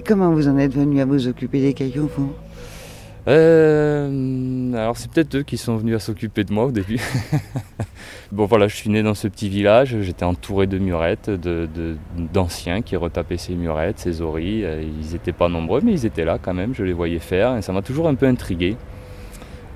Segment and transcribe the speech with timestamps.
[0.00, 2.08] Et comment vous en êtes venu à vous occuper des cailloux,
[3.28, 6.98] euh, alors c'est peut-être eux qui sont venus à s'occuper de moi au début.
[8.32, 11.28] bon voilà, je suis né dans ce petit village, j'étais entouré de murettes,
[12.32, 14.66] d'anciens de, qui retapaient ces murettes, ces oreilles.
[15.02, 17.60] Ils n'étaient pas nombreux, mais ils étaient là quand même, je les voyais faire, et
[17.60, 18.78] ça m'a toujours un peu intrigué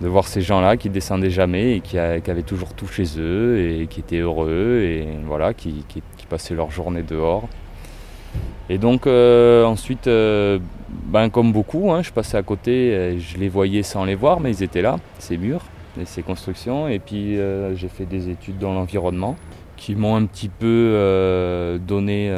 [0.01, 3.89] de voir ces gens-là qui descendaient jamais et qui, avaient toujours tout chez eux et
[3.89, 5.85] qui étaient heureux et voilà, qui
[6.31, 7.47] passaient leur journée dehors.
[8.71, 13.49] Et donc euh, ensuite, euh, ben, comme beaucoup, hein, je passais à côté, je les
[13.49, 15.63] voyais sans les voir, mais ils étaient là, ces murs
[16.01, 16.89] et ces constructions.
[16.89, 19.37] Et puis euh, j'ai fait des études dans l'environnement
[19.77, 22.33] qui m'ont un petit peu donné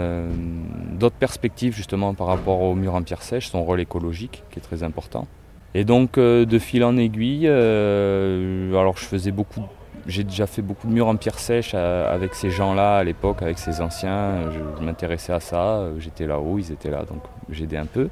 [0.92, 4.62] d'autres perspectives justement par rapport aux murs en pierre sèche, son rôle écologique qui est
[4.62, 5.26] très important.
[5.74, 9.64] Et donc de fil en aiguille, alors je faisais beaucoup
[10.06, 13.42] j'ai déjà fait beaucoup de murs en pierre sèche euh, avec ces gens-là à l'époque,
[13.42, 14.50] avec ces anciens.
[14.50, 15.84] Je, m'intéressais à ça.
[15.98, 18.08] J'étais là-haut, ils étaient là, donc j'aidais un peu.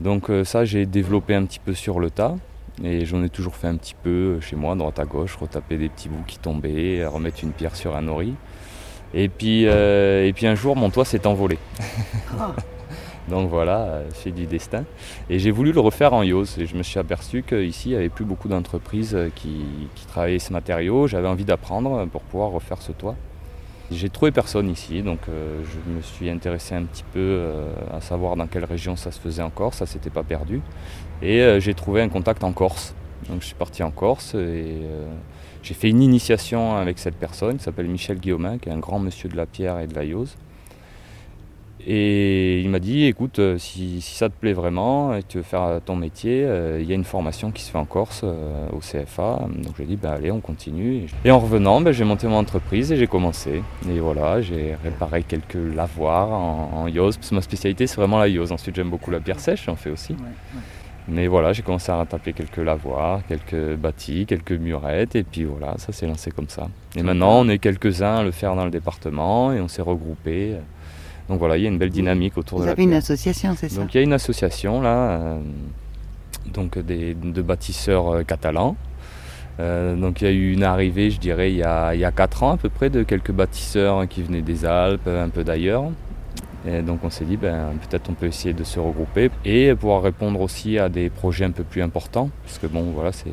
[0.00, 2.36] Donc euh, ça, j'ai développé un petit peu sur le tas.
[2.84, 5.88] Et j'en ai toujours fait un petit peu chez moi, droite à gauche, retaper des
[5.88, 8.34] petits bouts qui tombaient, remettre une pierre sur un ori.
[9.14, 11.58] Et puis, euh, et puis un jour, mon toit s'est envolé.
[13.28, 14.84] Donc voilà, c'est du destin.
[15.30, 16.58] Et j'ai voulu le refaire en Yose.
[16.58, 19.64] Et je me suis aperçu qu'ici, il n'y avait plus beaucoup d'entreprises qui,
[20.08, 21.06] travaillaient ce matériau.
[21.06, 23.16] J'avais envie d'apprendre pour pouvoir refaire ce toit.
[23.90, 28.02] J'ai trouvé personne ici, donc euh, je me suis intéressé un petit peu euh, à
[28.02, 30.60] savoir dans quelle région ça se faisait encore, ça s'était pas perdu.
[31.22, 32.94] Et euh, j'ai trouvé un contact en Corse.
[33.30, 34.76] Donc je suis parti en Corse et
[35.62, 38.98] j'ai fait une initiation avec cette personne qui s'appelle Michel Guillaumin, qui est un grand
[38.98, 40.36] monsieur de la pierre et de la Yose.
[41.86, 45.80] Et il m'a dit, écoute, euh, si, ça te plaît vraiment et tu veux faire
[45.84, 48.78] ton métier, euh, il y a une formation qui se fait en Corse euh, au
[48.78, 49.46] CFA.
[49.56, 51.06] Donc j'ai dit, bah, allez, on continue.
[51.24, 53.62] Et en revenant, bah, j'ai monté mon entreprise et j'ai commencé.
[53.88, 58.18] Et voilà, j'ai réparé quelques lavoirs en, en yose, parce que ma spécialité c'est vraiment
[58.18, 58.52] la yose.
[58.52, 60.16] Ensuite j'aime beaucoup la pierre sèche, j'en fais aussi.
[61.10, 65.74] Mais voilà, j'ai commencé à retaper quelques lavoirs, quelques bâtis, quelques murettes, et puis voilà,
[65.78, 66.68] ça s'est lancé comme ça.
[66.96, 70.56] Et maintenant, on est quelques-uns à le faire dans le département, et on s'est regroupés.
[71.28, 73.54] Donc voilà, il y a une belle dynamique autour de la Vous avez une association,
[73.56, 75.38] c'est ça Donc il y a une association là, euh,
[76.52, 78.76] donc des, de bâtisseurs euh, catalans.
[79.60, 82.04] Euh, donc il y a eu une arrivée, je dirais, il y, a, il y
[82.04, 85.44] a 4 ans à peu près, de quelques bâtisseurs qui venaient des Alpes, un peu
[85.44, 85.84] d'ailleurs.
[86.66, 90.02] Et donc on s'est dit, ben, peut-être on peut essayer de se regrouper et pouvoir
[90.02, 92.30] répondre aussi à des projets un peu plus importants.
[92.44, 93.30] Parce que bon, voilà, c'est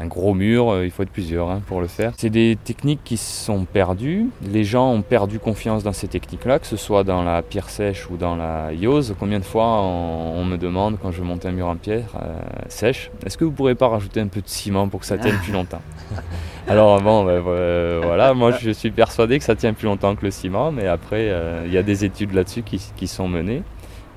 [0.00, 2.12] un gros mur, euh, il faut être plusieurs hein, pour le faire.
[2.16, 4.26] C'est des techniques qui sont perdues.
[4.50, 8.08] Les gens ont perdu confiance dans ces techniques-là, que ce soit dans la pierre sèche
[8.08, 9.14] ou dans la yose.
[9.20, 13.10] Combien de fois on, me demande quand je monte un mur en pierre euh, sèche,
[13.26, 15.52] est-ce que vous pourrez pas rajouter un peu de ciment pour que ça tienne plus
[15.52, 15.82] longtemps?
[16.66, 20.24] Alors bon, ben, euh, voilà, moi je suis persuadé que ça tient plus longtemps que
[20.24, 21.32] le ciment, mais après
[21.66, 23.62] il y a des études là-dessus qui sont menées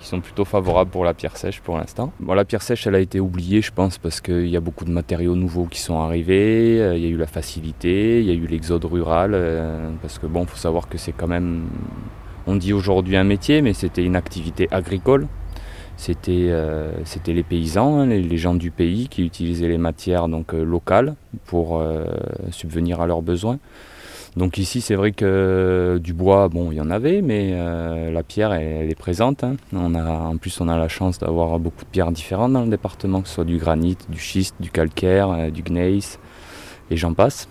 [0.04, 2.12] qui sont plutôt favorables pour la pierre sèche pour l'instant.
[2.20, 4.84] Bon, la pierre sèche, elle a été oubliée, je pense, parce qu'il y a beaucoup
[4.84, 6.82] de matériaux nouveaux qui sont arrivés.
[6.82, 10.20] Euh, il y a eu la facilité, il y a eu l'exode rural, euh, parce
[10.20, 11.68] que bon, faut savoir que c'est quand même,
[12.48, 15.28] on dit aujourd'hui un métier, mais c'était une activité agricole.
[15.96, 16.92] C'était euh,
[17.26, 21.16] les paysans, hein, les, gens du pays qui utilisaient les matières donc locales
[21.46, 21.82] pour
[22.52, 23.60] subvenir à leurs besoins.
[24.36, 28.24] Donc ici, c'est vrai que du bois, bon, il y en avait, mais euh, la
[28.24, 29.44] pierre, elle, est présente.
[29.44, 29.58] Hein.
[29.74, 32.70] On a, en plus, on a la chance d'avoir beaucoup de pierres différentes dans le
[32.70, 36.20] département, que ce soit du granit, du schiste, du calcaire, euh, du gneiss,
[36.90, 37.48] et j'en passe.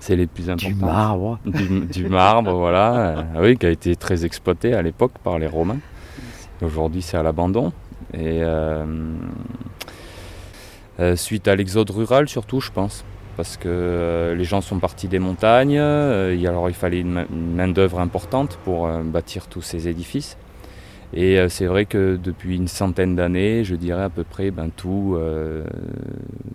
[0.00, 0.68] C'est les plus importants.
[0.74, 1.38] Du marbre.
[1.44, 2.94] Du, marbre, voilà.
[2.96, 5.78] Euh, oui, qui a été très exploité à l'époque par les Romains.
[6.62, 7.72] Aujourd'hui, c'est à l'abandon.
[8.12, 8.42] Et
[11.16, 13.04] suite à l'exode rural, surtout, je pense
[13.36, 18.00] parce que euh, les gens sont partis des montagnes, euh, alors il fallait une main-d'œuvre
[18.00, 20.36] importante pour euh, bâtir tous ces édifices.
[21.14, 25.18] Et c'est vrai que depuis une centaine d'années, je dirais à peu près, ben, tout,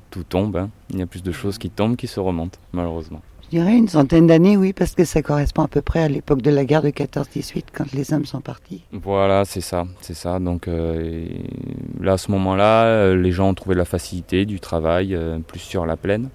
[0.10, 0.58] tout tombe.
[0.58, 0.72] Hein.
[0.90, 3.22] Il y a plus de choses qui tombent qui se remontent, malheureusement.
[3.44, 6.42] Je dirais une centaine d'années, oui, parce que ça correspond à peu près à l'époque
[6.42, 8.82] de la guerre de 14-18, quand les hommes sont partis.
[8.94, 10.40] Voilà, c'est ça, c'est ça.
[10.40, 15.16] Donc là, à ce moment-là, les gens ont trouvé la facilité du travail
[15.46, 16.30] plus sur la plaine.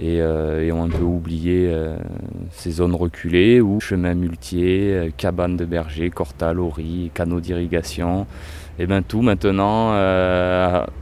[0.00, 1.96] Euh, et, ont un peu oublié euh,
[2.52, 8.26] ces zones reculées où chemin muletier, euh, cabane de berger, cortal, riz, canaux d'irrigation,
[8.78, 9.92] et bien tout maintenant,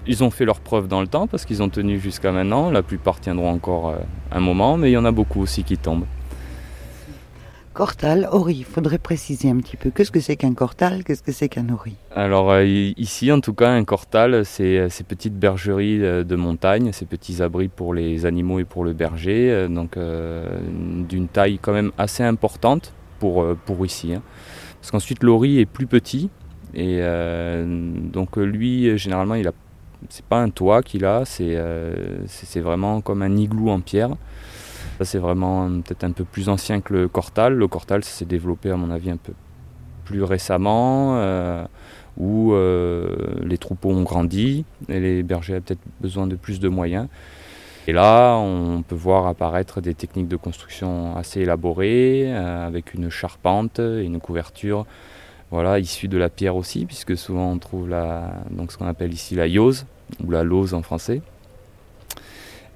[0.07, 2.71] ils ont fait leur preuve dans le temps parce qu'ils ont tenu jusqu'à maintenant.
[2.71, 3.95] La plupart tiendront encore
[4.33, 6.07] un moment, mais il y en a beaucoup aussi qui tombent.
[7.77, 9.91] Cortal, ori, il faudrait préciser un petit peu.
[9.91, 11.05] Qu'est-ce que c'est qu'un cortal?
[11.05, 11.95] Qu'est-ce que c'est qu'un ori?
[12.15, 16.37] Alors euh, ici, en tout cas, un cortal, c'est euh, ces petites bergeries euh, de
[16.37, 21.75] montagne, ces petits abris pour les animaux et pour le berger, donc d'une taille quand
[21.75, 24.15] même assez importante pour, pour ici.
[24.15, 24.23] Hein.
[24.81, 26.31] Parce qu'ensuite, l'ori est plus petit
[26.73, 27.03] Et
[28.11, 29.53] donc lui, généralement, il a
[30.09, 31.59] c'est pas un toit qu'il a, c'est
[32.27, 34.17] c'est vraiment comme un igloo en pierre.
[34.99, 37.55] Ça c'est vraiment peut-être un peu plus ancien que le Cortal.
[37.55, 39.33] Le Cortal s'est développé à mon avis un peu
[40.05, 41.21] plus récemment,
[42.17, 47.09] où les troupeaux ont grandi et les bergers ont peut-être besoin de plus de moyens.
[47.89, 53.11] Et là, on peut voir apparaître des techniques de construction assez élaborées, euh, avec une
[53.11, 54.87] charpente et une couverture
[55.53, 59.47] voilà, issue de la pierre aussi, puisque souvent on trouve ce qu'on appelle ici la
[59.47, 59.87] yose,
[60.25, 61.23] ou la lose en français.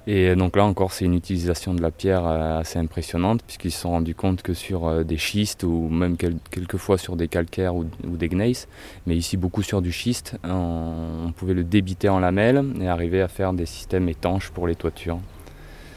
[0.07, 3.81] Et donc là encore, c'est une utilisation de la pierre euh, assez impressionnante, puisqu'ils se
[3.81, 7.85] sont rendus compte que sur euh, des schistes, ou même quelquefois sur des calcaires ou,
[8.03, 8.67] des gneiss,
[9.05, 13.27] mais ici beaucoup sur du schiste, on, pouvait le débiter en lamelles et arriver à
[13.27, 15.19] faire des systèmes étanches pour les toitures.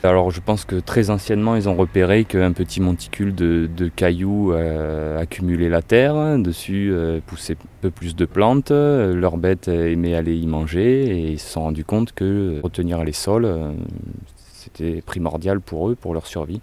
[0.04, 5.18] Alors je pense que très anciennement, ils ont repéré qu'un petit monticule de, cailloux euh,
[5.18, 6.94] accumulait la terre, dessus
[7.26, 11.62] poussait peu plus de plantes, leurs bêtes aimaient aller y manger et ils se sont
[11.62, 13.48] rendus compte que retenir les sols,
[14.52, 16.60] c'était primordial pour eux, pour leur survie.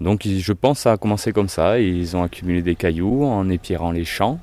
[0.00, 3.48] Donc je pense que ça a commencé comme ça, ils ont accumulé des cailloux en
[3.48, 4.38] épierrant les champs.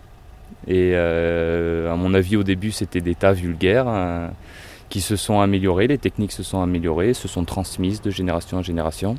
[0.67, 3.87] Et euh, à mon avis au début c'était des tas vulgaires.
[4.93, 8.61] Qui se sont améliorées, les techniques se sont améliorées, se sont transmises de génération en
[8.61, 9.15] génération.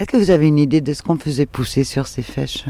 [0.00, 2.64] Est-ce que vous avez une idée de ce qu'on faisait pousser sur ces fèches?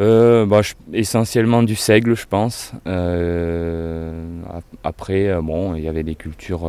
[0.00, 0.62] Euh, bah,
[0.94, 2.72] Essentiellement du seigle, je pense.
[2.86, 4.40] Euh,
[4.84, 6.66] après, euh, bon, il y avait des cultures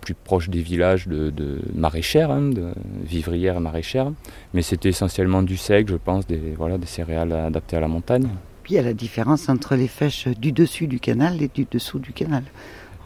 [0.00, 2.72] plus proches des villages de, maraîchères, hein, de
[3.04, 4.10] vivrières et maraîchères.
[4.52, 8.26] Mais c'était essentiellement du seigle, je pense, des, voilà, des céréales adaptées à la montagne.
[8.64, 11.68] Puis il y a la différence entre les fèches du dessus du canal et du
[11.70, 12.42] dessous du canal.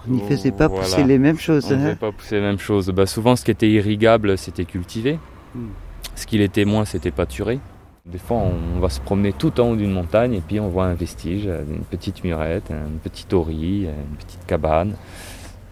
[0.08, 1.66] On n'y faisait pas pousser les mêmes choses.
[1.72, 1.96] On ne hein.
[1.96, 2.88] pas pousser les mêmes choses.
[2.90, 5.18] Bah, souvent, ce qui était irrigable, c'était cultivé.
[5.54, 5.68] Hmm.
[6.14, 7.58] Ce qui l'était moins, c'était pâturé.
[8.06, 10.84] Des fois, on va se promener tout en haut d'une montagne et puis on voit
[10.84, 14.94] un vestige, une petite murette, une petite orie, une petite cabane.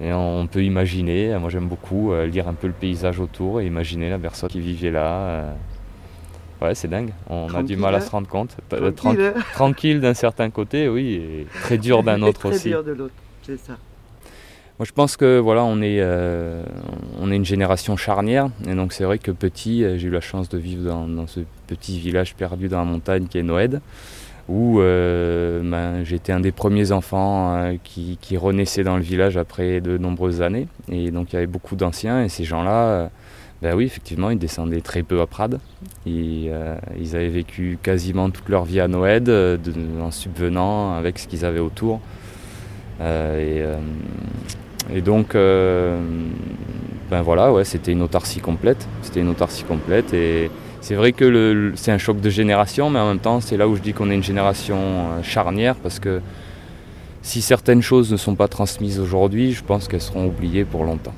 [0.00, 3.66] Et on peut imaginer, moi j'aime beaucoup euh, lire un peu le paysage autour et
[3.66, 5.12] imaginer la personne qui vivait là.
[5.12, 5.52] Euh.
[6.60, 7.12] Ouais, c'est dingue.
[7.28, 8.56] On a du mal à se rendre compte.
[8.68, 12.60] Tranquille, Tranquille d'un certain côté, oui, et très dur d'un autre aussi.
[12.60, 13.76] Très dur de l'autre, c'est ça.
[14.80, 16.64] Moi, je pense que voilà, on est, euh,
[17.20, 20.20] on est une génération charnière, et donc c'est vrai que petit, euh, j'ai eu la
[20.20, 23.80] chance de vivre dans, ce petit village perdu dans la montagne qui est Noël,
[24.48, 29.80] où euh, ben, j'étais un des premiers enfants qui, qui, renaissait dans le village après
[29.80, 33.10] de nombreuses années, et donc il y avait beaucoup d'anciens, et ces gens-là,
[33.62, 35.60] ben oui, effectivement, ils descendaient très peu à Prades,
[36.04, 36.50] et,
[36.98, 39.22] ils avaient vécu quasiment toute leur vie à Noël,
[40.02, 42.00] en subvenant avec ce qu'ils avaient autour.
[44.92, 45.98] Et donc, euh,
[47.10, 48.86] ben voilà, ouais, c'était une autarcie complète.
[49.02, 50.12] C'était une autarcie complète.
[50.12, 50.50] Et
[50.80, 53.76] c'est vrai que c'est un choc de génération, mais en même temps, c'est là où
[53.76, 56.20] je dis qu'on est une génération euh, charnière parce que
[57.22, 61.14] si certaines choses ne sont pas transmises aujourd'hui, je pense qu'elles seront oubliées pour longtemps.